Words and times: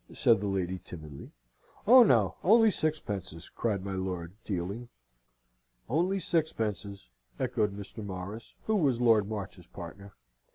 said 0.11 0.39
the 0.41 0.47
lady, 0.47 0.79
timidly. 0.79 1.31
"Oh 1.85 2.01
no, 2.01 2.37
only 2.43 2.71
sixpences," 2.71 3.49
cried 3.49 3.85
my 3.85 3.93
lord, 3.93 4.33
dealing. 4.43 4.89
"Only 5.87 6.19
sixpences," 6.19 7.11
echoed 7.39 7.77
Mr. 7.77 8.03
Morris, 8.03 8.55
who 8.63 8.77
was 8.77 8.99
Lord 8.99 9.29
March's 9.29 9.67
partner. 9.67 10.15